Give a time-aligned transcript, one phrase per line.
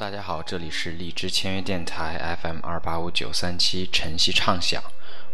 [0.00, 4.82] 大家好，这里是荔枝签约电台 FM 二八五九三七晨曦畅想，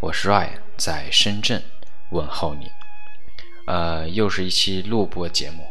[0.01, 1.63] 我是 Ryan，在深圳
[2.11, 2.69] 问候你。
[3.69, 5.69] 呃，又是一期录播节目，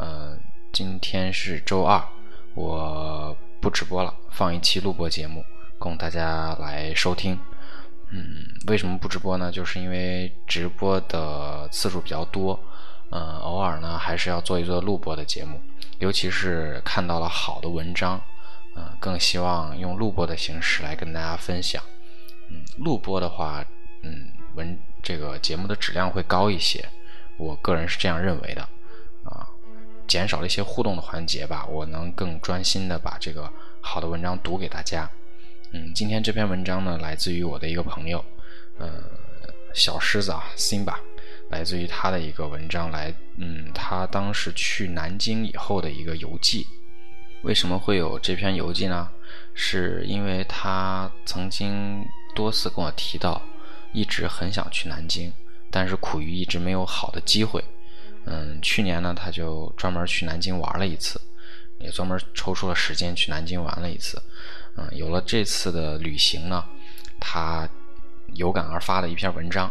[0.00, 0.36] 呃，
[0.72, 2.04] 今天是周二，
[2.56, 5.44] 我不直播了，放一期录播节目
[5.78, 7.38] 供大家来收听。
[8.10, 9.52] 嗯，为什么不直播呢？
[9.52, 12.58] 就是因为直播的次数比较多，
[13.12, 15.60] 嗯，偶尔呢还是要做一做录播的节目，
[16.00, 18.20] 尤其是看到了好的文章。
[18.74, 21.82] 嗯，更希望用录播的形式来跟大家分享。
[22.50, 23.64] 嗯，录播的话，
[24.02, 26.84] 嗯，文这个节目的质量会高一些，
[27.36, 28.62] 我个人是这样认为的。
[29.24, 29.46] 啊，
[30.08, 35.08] 减少了一些互动的环节吧，我能更专心的把这个好的文章读给大家。
[35.72, 38.24] 嗯，今天这篇文章呢，来自于我的一个朋友，
[38.78, 38.90] 呃，
[39.72, 40.96] 小狮子啊，Simba，
[41.50, 46.66] 来自于他的一个文章，来，嗯，他当时去南京以后的一个游记。
[47.42, 49.08] 为什么会有这篇游记呢？
[49.54, 53.42] 是因为他曾经多次跟我提到，
[53.92, 55.32] 一直很想去南京，
[55.70, 57.62] 但是苦于一直没有好的机会。
[58.24, 61.20] 嗯，去年呢，他就专门去南京玩了一次，
[61.78, 64.22] 也专门抽出了时间去南京玩了一次。
[64.76, 66.64] 嗯，有了这次的旅行呢，
[67.18, 67.68] 他
[68.34, 69.68] 有感而发的一篇文章。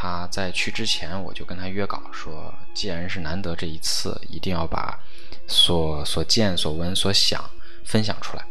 [0.00, 4.96] 他在去之前，我就跟他约稿说，既然是难得这一次，一定要把。
[5.48, 7.42] 所所见所闻所想
[7.82, 8.42] 分享出来，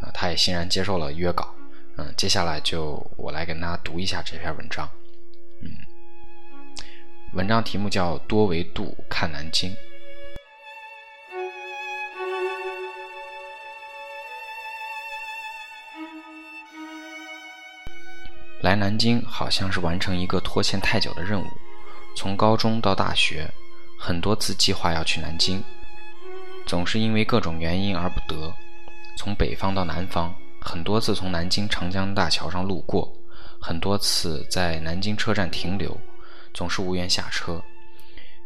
[0.00, 1.52] 啊，他也欣然接受了约稿，
[1.96, 4.88] 嗯，接下来就我来跟大家读一下这篇文章，
[5.60, 5.70] 嗯，
[7.32, 9.76] 文章题目叫多维度看南京。
[18.64, 21.44] 来南京好像是完成一个拖欠太久的任务，
[22.16, 23.46] 从高中到大学，
[23.98, 25.62] 很多次计划要去南京。
[26.64, 28.50] 总是因为各种原因而不得。
[29.18, 33.14] 从北方到南方，很多次从南京长江大桥上路过，
[33.60, 36.00] 很多次在南京车站停留，
[36.54, 37.62] 总是无缘下车。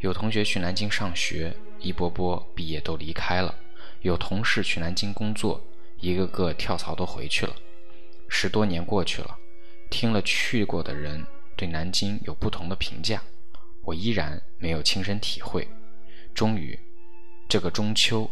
[0.00, 3.54] 有同学去南京上学，一波波毕业都离开了；
[4.00, 5.60] 有同事去南京工作，
[6.00, 7.54] 一个个跳槽都回去了。
[8.28, 9.37] 十多年过去了，
[9.90, 11.26] 听了去过的人
[11.56, 13.22] 对南京有不同的评价，
[13.82, 15.66] 我依然没有亲身体会。
[16.34, 16.78] 终于。
[17.50, 18.30] 这个中秋，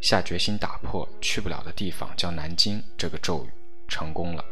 [0.00, 3.50] 下决心打破去不了的地方叫南京这个咒语，
[3.88, 4.44] 成功了。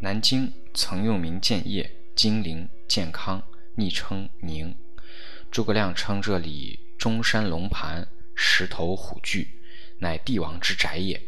[0.00, 3.42] 南京曾用名建业、金陵、健康，
[3.74, 4.74] 昵称宁。
[5.50, 9.46] 诸葛亮称这里中山龙盘，石头虎踞，
[9.98, 11.20] 乃帝王之宅也。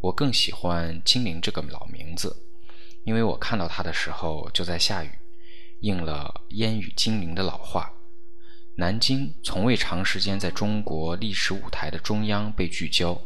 [0.00, 2.36] 我更喜欢金陵这个老名字，
[3.04, 5.10] 因为我看到它的时候就在下雨。
[5.80, 7.92] 应了烟雨金陵的老话，
[8.76, 13.20] 南京从未长时间在中国历史舞台的中央被聚焦，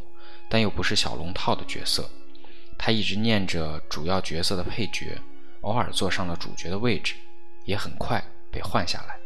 [0.49, 2.09] 但又不是小龙套的角色。
[2.77, 5.17] 他一直念着主要角色的配角，
[5.61, 7.15] 偶尔坐上了主角的位置，
[7.63, 8.21] 也很快
[8.51, 9.20] 被换下来。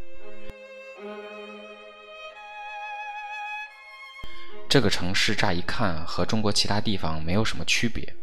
[4.76, 8.14] 这个城市乍一看和中国其他地方没有什么区别，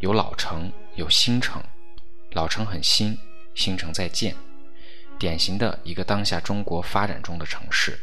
[0.00, 1.62] 有老城，有新城，
[2.30, 3.14] 老城很新。
[3.54, 4.34] 新城在建，
[5.18, 8.00] 典型的一个当下中国发展中的城市，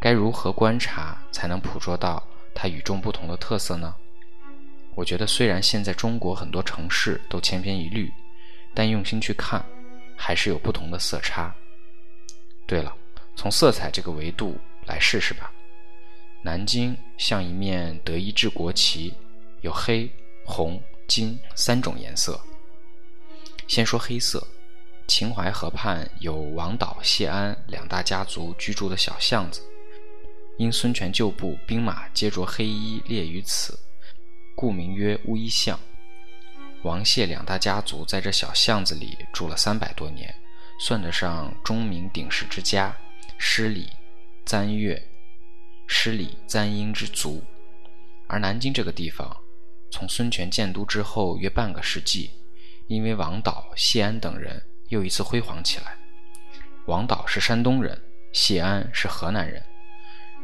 [0.00, 2.20] 该如何观察才能捕捉到
[2.52, 3.94] 它与众不同的特色呢？
[4.96, 8.12] 我觉得，虽然现在中国很多城市都千篇一律，
[8.74, 9.64] 但用心去看，
[10.16, 11.54] 还是有不同的色差。
[12.66, 12.92] 对了，
[13.36, 15.52] 从色彩这个维度来试试吧。
[16.42, 19.14] 南京像一面德意志国旗，
[19.60, 20.10] 有黑、
[20.44, 22.40] 红、金三种颜色。
[23.66, 24.46] 先说黑色。
[25.10, 29.62] 秦淮河畔有王导、谢安两大家族居住的小巷子，
[30.58, 33.78] 因孙权旧部兵马皆着黑衣列于此，
[34.54, 35.80] 故名曰乌衣巷。
[36.82, 40.34] 王谢两大家族在这小巷子里住了三百多年，
[40.78, 42.94] 算得上钟鸣鼎食之家，
[43.38, 43.88] 诗礼
[44.44, 45.02] 簪乐、
[45.88, 47.42] 失礼簪缨之族。
[48.28, 49.38] 而南京这个地方，
[49.90, 52.30] 从孙权建都之后约半个世纪，
[52.86, 54.62] 因为王导、谢安等人。
[54.88, 55.98] 又一次辉煌起来。
[56.86, 58.00] 王导是山东人，
[58.32, 59.62] 谢安是河南人。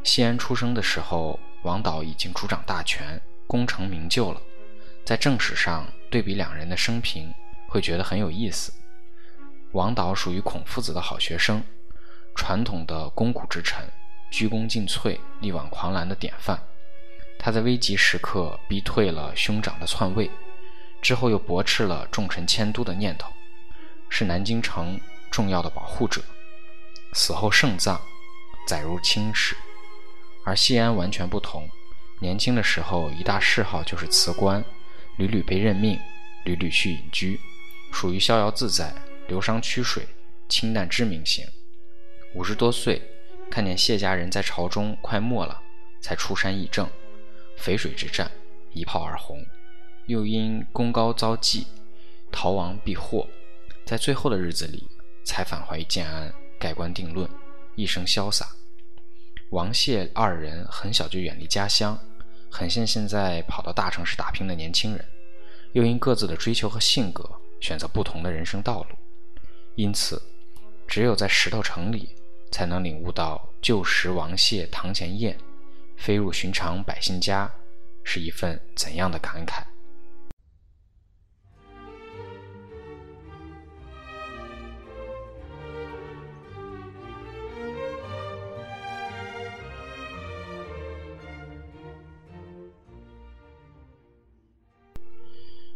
[0.03, 4.43] 谢安出生的时候，王导已经主掌大权，功成名就了。
[5.03, 7.33] 在正史上对比两人的生平，
[7.69, 8.71] 会觉得很有意思。
[9.73, 11.63] 王导属于孔夫子的好学生，
[12.35, 13.83] 传统的肱骨之臣，
[14.31, 16.61] 鞠躬尽瘁、力挽狂澜的典范。
[17.39, 20.31] 他在危急时刻逼退了兄长的篡位，
[21.03, 23.33] 之后又驳斥了重臣迁都的念头。
[24.09, 25.01] 是南京城
[25.31, 26.23] 重要的保护者，
[27.13, 28.01] 死后圣葬，
[28.67, 29.57] 载入青史。
[30.45, 31.69] 而谢安完全不同。
[32.21, 34.65] 年轻的时候，一大嗜好就是辞官，
[35.19, 35.99] 屡屡被任命，
[36.45, 37.41] 屡屡去隐居，
[37.93, 38.95] 属于逍遥自在、
[39.27, 40.07] 流觞曲水、
[40.49, 41.45] 清淡知名型。
[42.35, 43.03] 五十多岁，
[43.55, 45.63] 看见谢家人在朝中快没了，
[46.01, 46.91] 才出山议政，
[47.57, 48.29] 淝水之战
[48.73, 49.47] 一炮而红，
[50.07, 51.65] 又因功高遭忌，
[52.33, 53.25] 逃亡避祸，
[53.87, 54.89] 在最后的日子里
[55.23, 57.31] 才返回建安，盖棺定论，
[57.77, 58.49] 一生潇洒。
[59.51, 61.97] 王谢二人很小就远离家乡。
[62.51, 65.05] 很像现在跑到大城市打拼的年轻人，
[65.75, 67.25] 又因各自的追求和性格
[67.61, 68.97] 选择不同的人生道路，
[69.77, 70.21] 因此，
[70.89, 72.09] 只有在石头城里，
[72.55, 75.37] 才能领悟到旧时王谢堂前燕，
[75.97, 77.51] 飞入寻常百姓家，
[78.05, 79.65] 是一份怎样的感慨。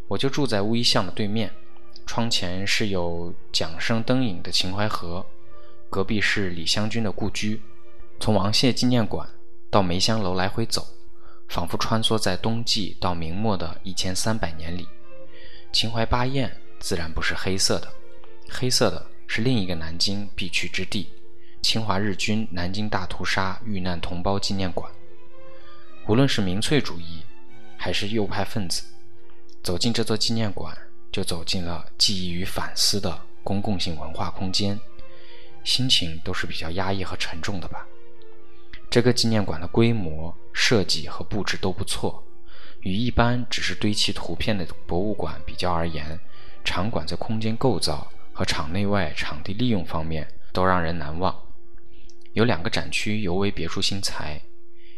[0.07, 1.53] 我就住在乌衣巷的对面，
[2.07, 5.27] 窗前是有桨声灯影的秦淮河，
[5.91, 7.63] 隔壁是李香君的故居。
[8.21, 9.29] 从王谢纪念馆
[9.71, 10.87] 到梅香楼来回走，
[11.49, 14.89] 仿佛穿梭在冬季到明末的一千三百年里。
[15.73, 17.89] 秦淮八艳自然不是黑色的，
[18.49, 21.09] 黑色的是另一个南京必去之地——
[21.63, 24.91] 侵华日军南京大屠杀遇难同胞纪念馆。
[26.07, 27.23] 无论是民粹主义，
[27.77, 28.83] 还是右派分子。
[29.63, 30.77] 走进这座纪念馆，
[31.13, 34.81] 就走进了记忆与反思的公共性文化空间，
[35.69, 37.87] 心情都是比较压抑和沉重的吧。
[38.89, 42.25] 这个纪念馆的规模、设计和布置都不错，
[42.81, 46.19] 与一般只是堆砌图片的博物馆比较而言，
[46.65, 51.39] 场馆在空间构造和场内外场地利用方面都让人难忘。
[52.33, 54.41] 有两个展区尤为别出心裁，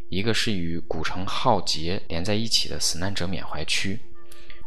[0.09, 3.99] 一个是与古城浩劫连在一起的死难者缅怀区。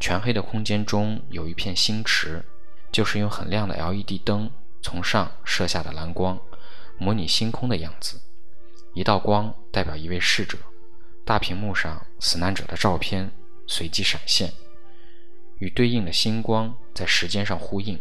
[0.02, 2.44] 全黑的空间中有一片星池，
[2.92, 4.52] 就是用很亮的 LED 灯
[4.84, 6.40] 从上射下的蓝光，
[7.00, 8.22] 模拟星空的样子。
[8.94, 10.58] 一道光代表一位逝者，
[11.26, 13.32] 大屏幕上死难者的照片
[13.66, 14.54] 随即闪现，
[15.58, 18.00] 与对应的星光在时间上呼应。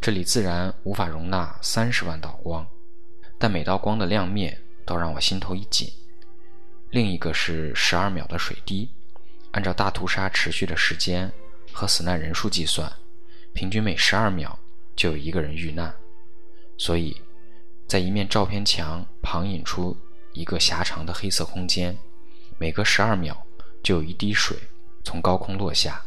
[0.00, 2.64] 这里自然无法容纳三十万道光，
[3.38, 4.56] 但每道光的亮灭
[4.86, 5.92] 都让我心头一紧。
[6.90, 8.90] 另一个是十二秒的水滴。
[9.52, 11.32] 按照大屠杀持续的时间
[11.72, 12.92] 和死难人数计算，
[13.52, 14.56] 平均每十二秒
[15.00, 15.94] 就有一个人遇难，
[16.76, 17.22] 所以，
[17.88, 19.96] 在一面照片墙旁引出
[20.34, 21.96] 一个狭长的黑色空间，
[22.58, 23.46] 每隔十二秒
[23.82, 24.58] 就有一滴水
[25.02, 26.02] 从高空落下。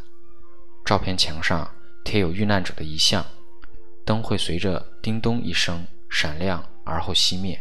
[0.85, 1.73] 照片墙上
[2.03, 3.25] 贴有遇难者的遗像，
[4.05, 7.59] 灯会随着叮咚一声闪亮而后熄灭，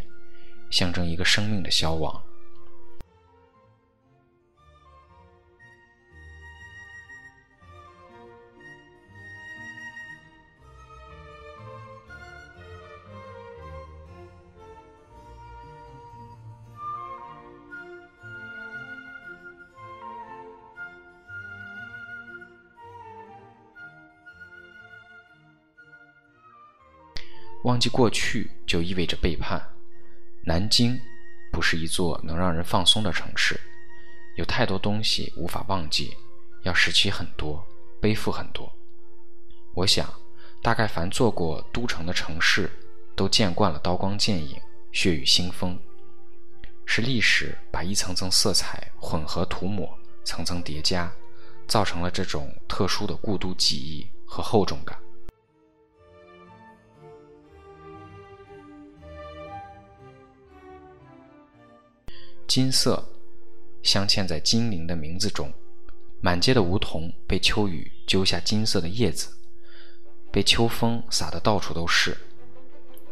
[0.69, 2.23] 象征一个生命的消亡。
[27.72, 29.67] 忘记过去就意味着背叛。
[30.44, 31.00] 南京
[31.50, 33.58] 不是一座能让人放松的城市，
[34.36, 36.14] 有太多东西无法忘记，
[36.64, 37.67] 要拾起很多，
[37.98, 38.70] 背负很多。
[39.72, 40.06] 我想，
[40.60, 42.70] 大概凡做过都城的城市，
[43.17, 44.60] 都见惯了刀光剑影、
[44.93, 45.79] 血雨腥风，
[46.84, 51.10] 是历史把一层层色彩混合涂抹，层层叠加，
[51.67, 54.98] 造成了这种特殊的故都记忆和厚重感。
[62.54, 63.02] 金色
[63.82, 65.50] 镶嵌在金陵的名字中，
[66.20, 69.28] 满街的梧桐被秋雨揪下金色的叶子，
[70.30, 72.14] 被秋风洒得到处都是。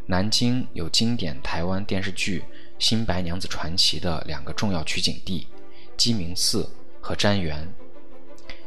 [0.05, 2.41] 南京有经典台湾电视剧
[2.79, 5.47] 《新白娘子传奇》的两个重要取景地：
[5.97, 6.69] 鸡鸣寺
[7.01, 7.67] 和瞻园。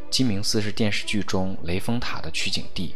[0.09, 2.95] 鸡鸣寺是电视剧中雷峰塔的取景地，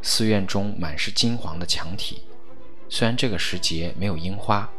[0.00, 2.22] 寺院中满是金黄的墙体。
[2.88, 4.70] 虽然这个时节没有樱花，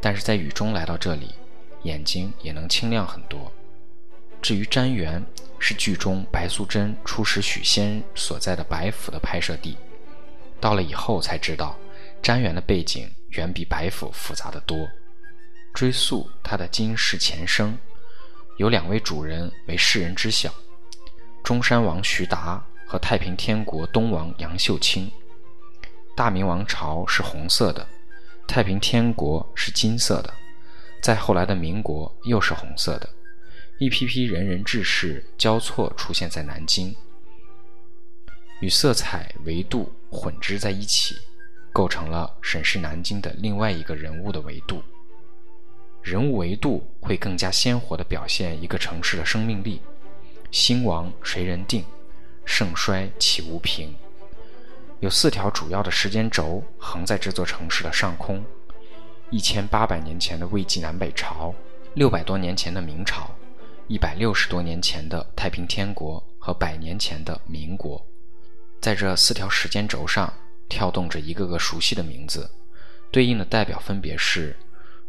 [0.00, 1.34] 但是在雨中来到这里。
[1.82, 3.52] 眼睛也能清亮很多。
[4.42, 5.24] 至于瞻园，
[5.58, 9.76] 是剧中白素贞出使许仙所在的白府的拍摄地。
[10.60, 11.76] 到了以后才知道，
[12.22, 14.88] 瞻园的背景远比白府复杂的多。
[15.72, 17.78] 追溯它的今世前生，
[18.56, 20.52] 有两位主人为世人知晓：
[21.44, 25.10] 中山王徐达和太平天国东王杨秀清。
[26.16, 27.86] 大明王朝是红色的，
[28.48, 30.34] 太平天国是金色的。
[31.02, 33.08] 在后来的民国又是红色的。
[33.78, 36.94] 一批批仁人志士交错出现在南京，
[38.60, 41.16] 与色彩维度混织在一起，
[41.72, 44.82] 构成了审视南京的另外一个人物的维度。
[46.02, 49.80] 人物维度会更加鲜活地表现一个城市的生命力。
[50.50, 51.84] 兴亡谁人定？
[52.44, 53.94] 盛衰岂无凭？
[55.00, 58.44] 有四条主要的时间轴横在这座城市的上空：
[59.30, 61.54] 一千八百年前的魏晋南北朝，
[61.94, 63.30] 六百多年前的明朝，
[63.86, 68.04] 一百六十多年前的太平天国和百年前的民国。
[68.80, 70.32] 在这四条时间轴上
[70.68, 72.50] 跳动着一个个熟悉的名字，
[73.12, 74.56] 对应的代表分别是。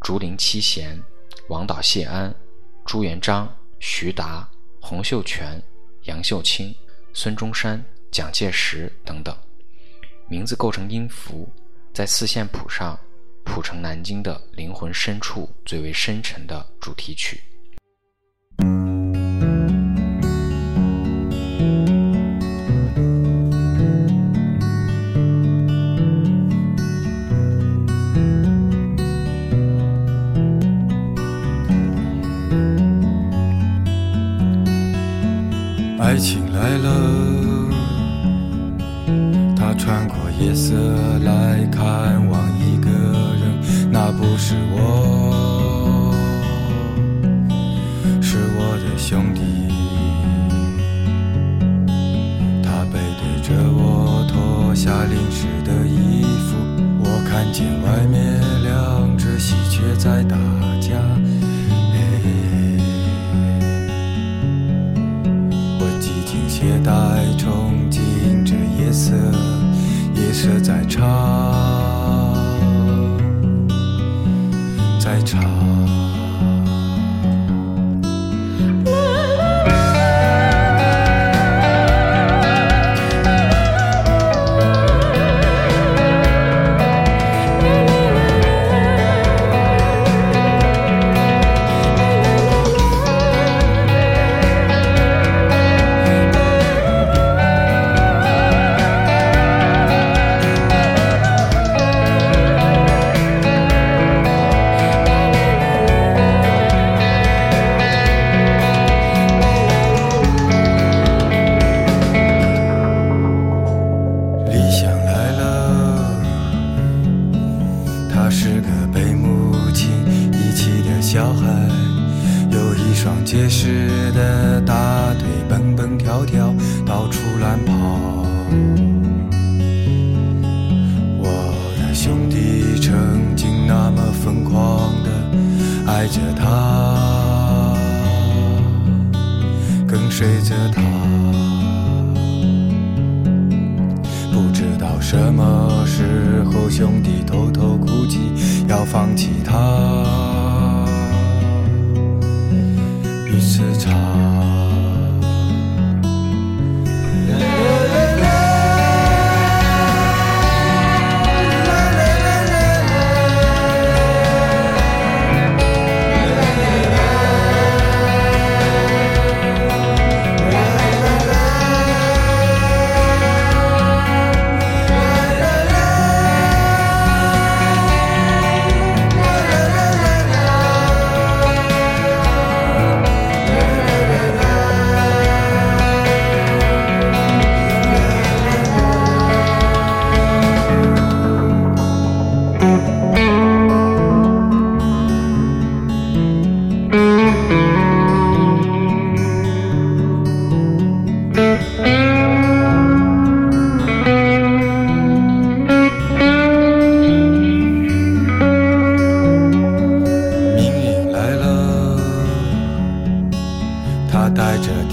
[0.02, 1.00] 竹林七贤、
[1.48, 2.34] 王导、谢安、
[2.86, 3.48] 朱元璋、
[3.80, 4.50] 徐达、
[4.80, 5.62] 洪秀全、
[6.06, 6.76] 杨秀清、
[7.14, 9.36] 孙中山、蒋介石等等，
[10.28, 11.48] 名字构成音符，
[11.94, 13.00] 在四线谱上
[13.52, 17.51] 谱成南京的灵魂深处最为深沉的主题曲。
[54.84, 56.58] 下淋湿的衣服，
[57.04, 60.36] 我看见外面两只喜鹊在打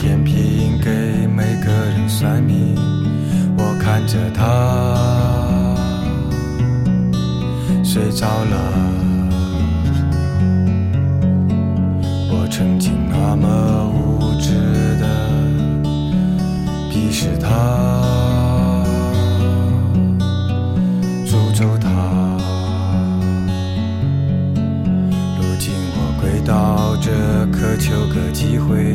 [0.09, 2.75] 天平给每个人算命
[3.59, 5.77] 我看着他
[7.85, 8.57] 睡着了
[12.33, 14.55] 我曾经那么无知
[14.97, 15.07] 的
[16.91, 17.47] 鄙视他
[21.27, 21.91] 诅咒他
[25.37, 27.11] 如今我跪到这
[27.53, 28.95] 渴求个机会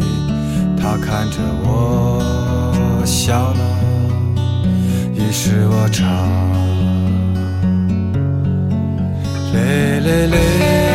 [0.84, 3.64] 他看着我笑了
[5.16, 6.06] 于是我唱
[9.54, 10.93] 嘞嘞嘞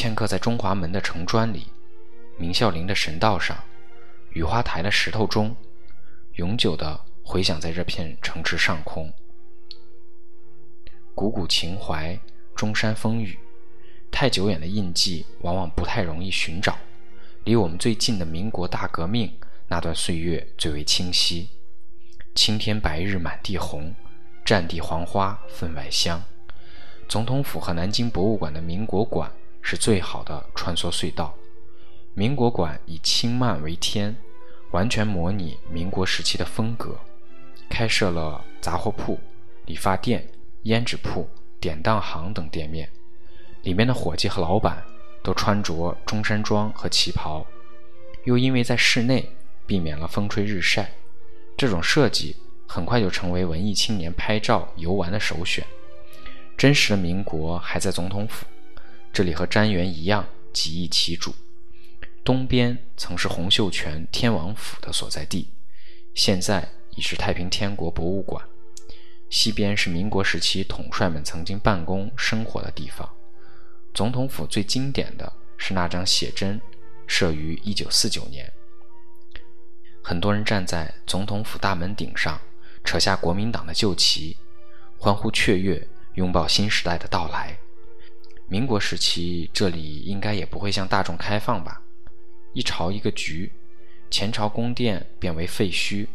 [0.00, 1.66] 镌刻在中华门的城砖里，
[2.38, 3.54] 明孝陵的神道上，
[4.30, 5.54] 雨花台的石头中，
[6.36, 9.12] 永久的回响在这片城池上空。
[11.14, 12.18] 古古情怀，
[12.56, 13.38] 中山风雨，
[14.10, 16.78] 太久远的印记往往不太容易寻找。
[17.44, 19.30] 离我们最近的民国大革命
[19.68, 21.50] 那段岁月最为清晰。
[22.34, 23.94] 青天白日满地红，
[24.46, 26.22] 战地黄花分外香。
[27.06, 29.30] 总统府和南京博物馆的民国馆。
[29.70, 31.32] 是最好的穿梭隧道。
[32.12, 34.16] 民国馆以轻慢为天，
[34.72, 36.98] 完全模拟民国时期的风格。
[37.68, 39.16] 开设了杂货铺、
[39.66, 40.28] 理发店、
[40.64, 42.90] 胭脂铺、典当行等店面，
[43.62, 44.82] 里面的伙计和老板
[45.22, 47.46] 都穿着中山装和旗袍。
[48.24, 49.30] 又因为在室内，
[49.68, 50.90] 避免了风吹日晒，
[51.56, 52.34] 这种设计
[52.66, 55.64] 很快就成为文艺青年拍照游玩的首选。
[56.58, 58.44] 真实的民国还在总统府。
[59.12, 61.34] 这里和瞻园一样，几易其主。
[62.22, 65.48] 东边曾是洪秀全天王府的所在地，
[66.14, 68.44] 现在已是太平天国博物馆。
[69.28, 73.08] 西边是民国时期统帅们曾经办公生活的地方。
[73.94, 76.60] 总统府最经典的是那张写真，
[77.06, 78.52] 设于一九四九年。
[80.02, 82.40] 很多人站在总统府大门顶上，
[82.84, 84.36] 扯下国民党的旧旗，
[84.98, 87.58] 欢呼雀跃，拥抱新时代的到来。
[88.50, 91.80] 民国时期，这里应该也不会向大众开放吧？
[92.52, 93.52] 一朝一个局，
[94.10, 96.08] 前朝宫殿变为废墟，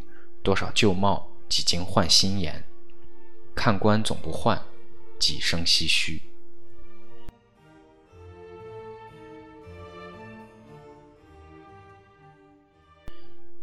[0.43, 2.61] 多少旧貌几经换新颜，
[3.55, 4.61] 看官总不换，
[5.17, 6.21] 几声唏嘘。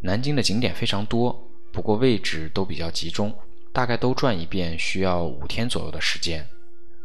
[0.01, 3.37] 南京的景点非常多，不过位置都比较集中，
[3.71, 6.49] 大概都转一遍需要五天左右的时间。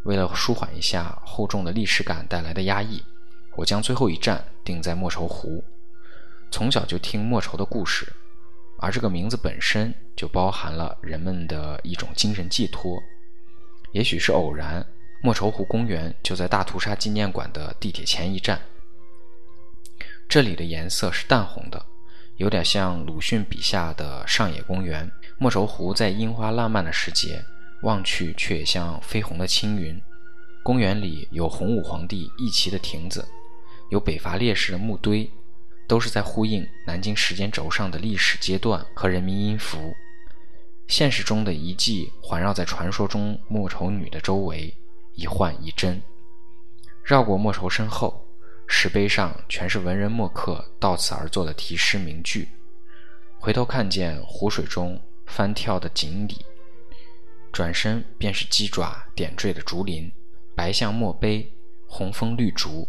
[0.04, 3.04] 为了舒缓一下厚重的历史感带来的压抑，
[3.56, 5.64] 我将最后一站定在莫愁湖。
[6.50, 8.14] 从小就听莫愁的故事，
[8.80, 13.02] 而这个名字本身就包含了人们的一种精神寄托。
[13.92, 14.86] 也许是偶然，
[15.22, 18.62] 莫愁湖公园就在大屠杀纪念馆的地铁前一站。
[20.30, 21.86] 这里的颜色是淡红的，
[22.38, 25.12] 有点像鲁迅笔下的上野公园。
[25.38, 27.44] 莫愁湖在樱花烂漫的时节。
[27.82, 30.02] 望去却也像绯红的青云。
[30.64, 33.26] 公园里有洪武皇帝义旗的亭子，
[33.90, 35.30] 有北伐烈士的墓堆，
[35.88, 39.96] 都是在呼应南京时间轴上的历史阶段和人民音符。
[40.88, 44.74] 现实中的遗迹环绕在传说中莫愁女的周围，
[45.16, 46.02] 一幻一真。
[47.04, 48.26] 绕过莫愁身后，
[48.68, 52.50] 石碑上全是文人墨客到此而作的题诗名句。
[53.38, 56.46] 回头看见湖水中翻跳的锦鲤。
[57.58, 60.12] 转身便是鸡爪点缀的竹林，
[60.56, 61.52] 白象墨碑，
[61.88, 62.88] 红枫绿竹。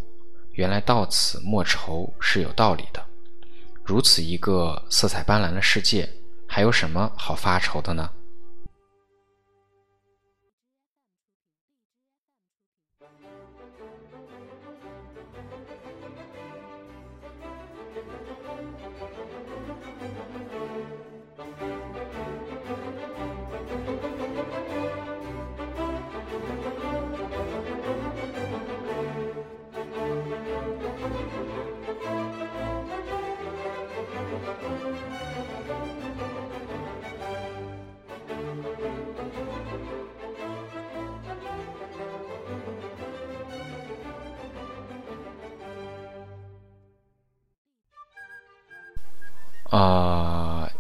[0.53, 3.03] 原来到此莫愁是有道理的。
[3.83, 6.07] 如此一个色彩斑斓的世界，
[6.47, 8.11] 还有什么好发愁的呢？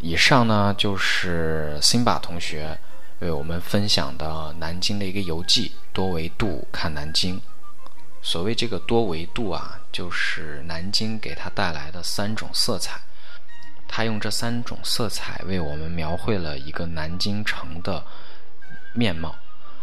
[0.01, 2.79] 以上呢就是辛巴同学
[3.19, 7.41] 为我们分享的南京的一个游记，多维度看南京。
[8.23, 13.01] 所谓这个多维度啊，就是南京给他带来的三种色彩。
[13.89, 18.05] 他用这三种色彩为我们描绘了一个南京城的
[18.95, 19.35] 面貌。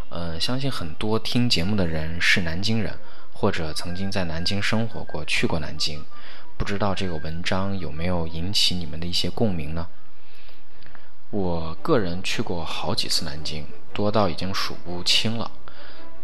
[0.10, 2.97] 嗯，相信很多听节目的人是南京人，
[3.34, 6.06] 或者曾经在南京生活过，去过南京。
[6.56, 9.88] 不知道这个文章有没有引起你们的一些共鸣呢？
[11.36, 15.52] 我个人去过好几次南京，多到已经数不清了。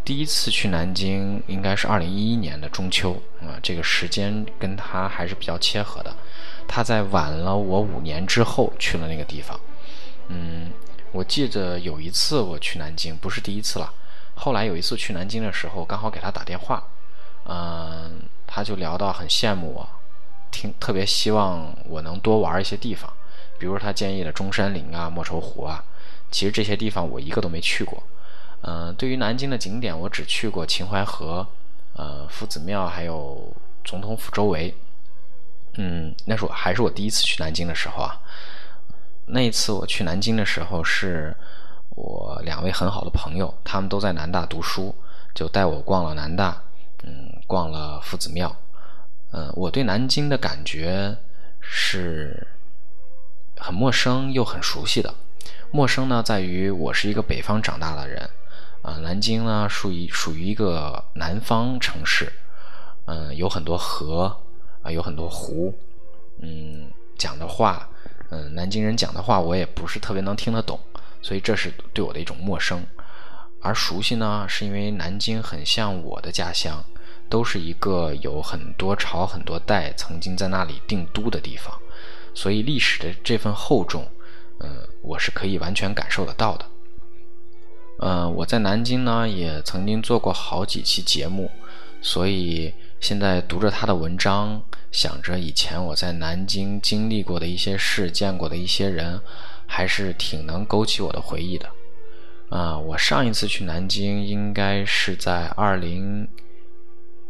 [0.05, 6.15] 第一次去南京应该是二零一一年的中秋啊，这个时间跟他还是比较切合的。
[6.65, 9.59] 他在晚了我五年之后去了那个地方。
[10.29, 10.71] 嗯，
[11.11, 13.93] 我记得有一次我去南京，不是第一次了。
[14.35, 16.81] 后来有一次去南京的时候，刚好给他打电话，
[17.43, 19.89] 嗯，他就聊到很羡慕我，
[20.51, 23.11] 听特别希望我能多玩一些地方。
[23.61, 25.83] 比如他建议的中山陵啊、莫愁湖啊，
[26.31, 28.01] 其实这些地方我一个都没去过。
[28.63, 31.47] 嗯，对于南京的景点，我只去过秦淮河、
[31.93, 34.73] 呃夫子庙，还有总统府周围。
[35.77, 38.19] 嗯，那是我还是我第一次去南京的时候啊。
[39.27, 41.31] 那一次我去南京的时候，是
[41.91, 44.95] 我两位很好的朋友，他们都在南大读书，
[45.35, 46.59] 就带我逛了南大，
[47.03, 48.55] 嗯，逛了夫子庙。
[49.33, 51.15] 嗯，我对南京的感觉
[51.59, 52.47] 是。
[53.57, 55.13] 很陌生又很熟悉的，
[55.71, 58.29] 陌生呢在于我是一个北方长大的人，
[58.81, 62.33] 啊，南京呢属于属于一个南方城市，
[63.05, 64.35] 嗯，有很多河
[64.81, 65.73] 啊，有很多湖，
[66.41, 67.87] 嗯，讲的话，
[68.29, 70.79] 嗯，南京人讲的话我也不是特别能听得懂，
[71.21, 72.83] 所以这是对我的一种陌生，
[73.61, 76.83] 而熟悉呢是因为南京很像我的家乡，
[77.29, 81.77] 都是一个有很多朝很多代曾经在那里定都的地方。
[82.33, 84.07] 所以历史的这份厚重，
[84.59, 86.65] 嗯，我是可以完全感受得到的。
[87.99, 91.51] 嗯，我在南京呢，也曾经做过好几期节目，
[92.01, 99.21] 所以现在读着他的文章，想着以前我在南京经历过的一些事，见过的一些人，
[99.67, 101.69] 还是挺能勾起我的回忆的。
[102.49, 106.27] 啊，我上一次去南京应该是在二零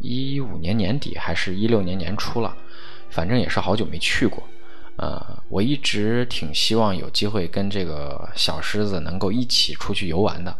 [0.00, 2.56] 一五年年底，还是一六年年初了，
[3.10, 4.42] 反正也是好久没去过。
[4.96, 10.54] 呃，我一直挺希望有机会跟这个小狮子能够一起出去游玩的。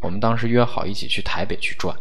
[0.00, 1.94] 我们当时约好一起去台北去转。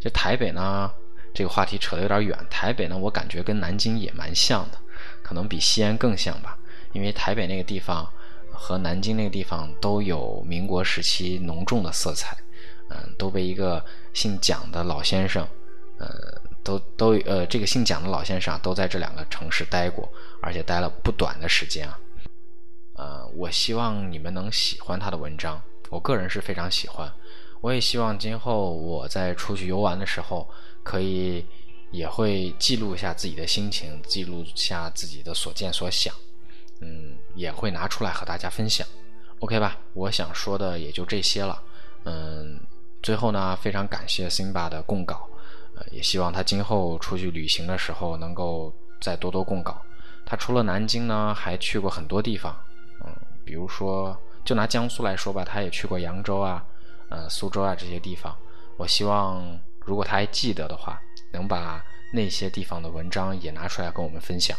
[0.00, 0.90] 这台北呢，
[1.34, 2.38] 这个话题扯得有点远。
[2.50, 4.78] 台北呢，我感觉跟南京也蛮像的，
[5.22, 6.58] 可能比西安更像吧。
[6.92, 8.08] 因为台北那个地方
[8.50, 12.36] 和南京那个地方都有民国时期浓重的色彩。
[12.88, 15.46] 嗯，都被一个姓蒋的老先生，
[15.98, 16.35] 呃。
[16.66, 21.96] 都都呃，这个姓蒋的老先生啊，都在这两个城市待过，而且待了不短的时间啊。
[22.94, 27.08] 呃，我希望你们能喜欢他的文章，我个人是非常喜欢。
[27.60, 30.48] 我也希望今后我在出去游玩的时候，
[30.82, 31.46] 可以
[31.92, 36.12] 也会记录一下自己的心情，记录下自己的所见所想，
[36.80, 38.84] 嗯，也会拿出来和大家分享。
[39.38, 39.78] OK 吧？
[39.94, 41.62] 我想说的也就这些了。
[42.04, 42.58] 嗯，
[43.02, 45.28] 最后呢，非常感谢辛巴的供稿。
[45.90, 49.80] 也希望他今后出去旅行的时候能够再多多供稿。
[50.24, 52.56] 他除了南京呢，还去过很多地方，
[53.04, 53.12] 嗯，
[53.44, 56.64] 比如说就拿江苏来说吧，他也去过扬州啊，
[57.10, 58.36] 呃，苏州啊这些地方。
[58.76, 61.00] 我希望如果他还记得的话，
[61.32, 64.56] 能把那些地方的文章也拿出来跟我们分享。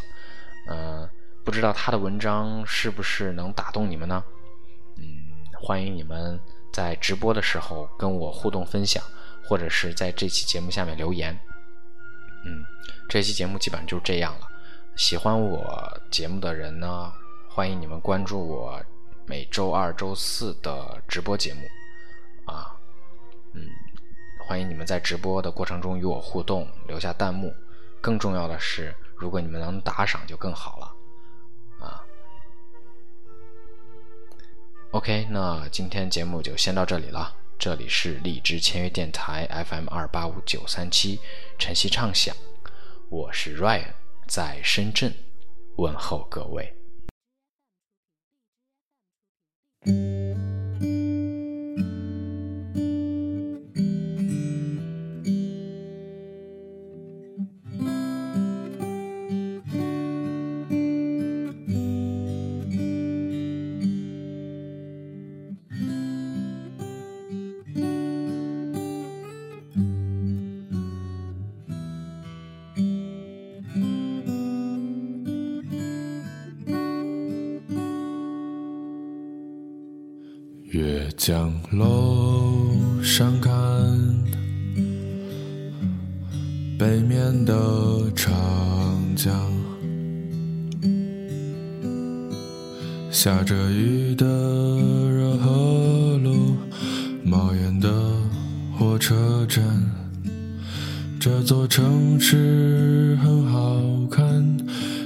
[0.70, 1.10] 嗯，
[1.44, 4.24] 不知道他的文章是不是能打动你们呢？
[4.98, 5.04] 嗯，
[5.62, 6.40] 欢迎你们
[6.72, 9.04] 在直播的时候跟我互动分享。
[9.48, 11.34] 或者是在这期节目下面留言，
[12.44, 12.66] 嗯，
[13.08, 14.48] 这期节目基本上就这样了。
[14.98, 17.14] 喜欢我节目的人呢，
[17.48, 18.84] 欢迎你们关注我
[19.26, 21.62] 每周二、周四的直播节目，
[22.52, 22.76] 啊，
[23.54, 23.62] 嗯，
[24.46, 27.54] 欢迎你们在直播的过程中与我互动，留下弹幕。
[28.02, 32.04] 更重要的是，如果你们能打赏就更好了，啊。
[34.92, 37.34] OK，那今天节目就先到这里了。
[37.60, 41.20] 这里是荔枝签约电台 FM 二八五九三七
[41.58, 42.36] 晨曦畅想，
[43.10, 43.94] 我是 Ryan，
[44.28, 45.12] 在深圳
[45.78, 46.76] 问候各位。
[80.72, 83.54] 月江楼上看
[86.78, 88.36] 北面的长
[89.16, 89.34] 江，
[93.10, 96.58] 下着雨的热河路，
[97.24, 97.90] 冒烟的
[98.78, 99.64] 火车站。
[101.18, 104.58] 这座城市很好看，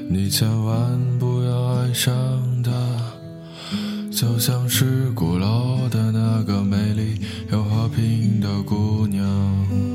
[0.10, 2.41] 你千万不要爱上。
[4.22, 7.18] 就像是古老的那个美丽
[7.52, 9.91] 又和平的姑娘。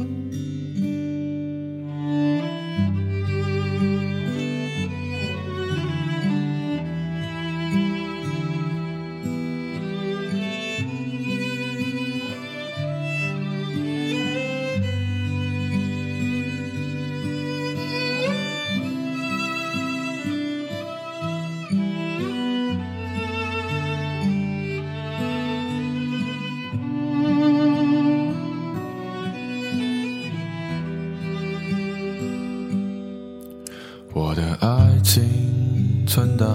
[35.17, 36.47] 爱情存档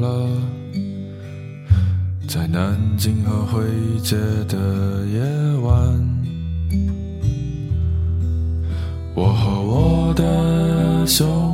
[0.00, 0.26] 了，
[2.26, 3.62] 在南京和汇
[4.02, 4.16] 街
[4.48, 5.20] 的夜
[5.60, 6.02] 晚。
[9.14, 11.45] 我和我的兄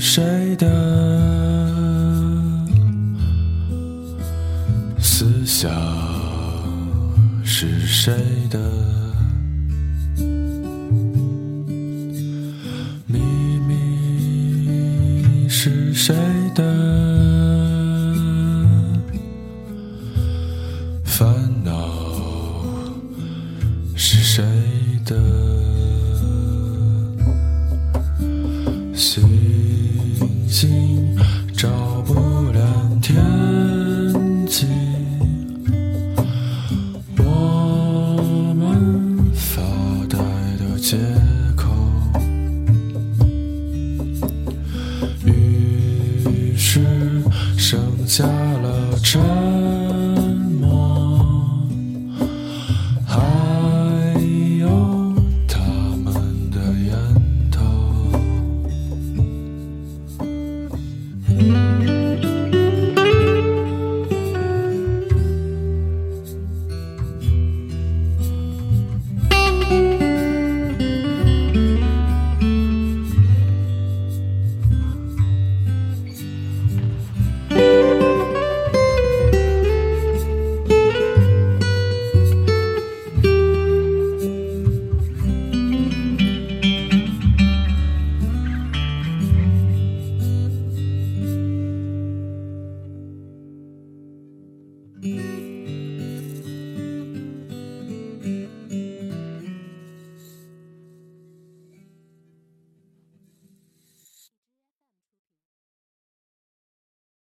[0.00, 0.66] 谁的？
[4.98, 5.70] 思想
[7.44, 8.14] 是谁
[8.48, 8.58] 的？
[13.06, 13.20] 秘
[13.68, 16.16] 密是谁
[16.54, 16.64] 的？
[21.04, 21.28] 烦
[21.62, 21.72] 恼。
[23.94, 24.42] 是谁
[25.04, 25.14] 的
[30.50, 30.89] 星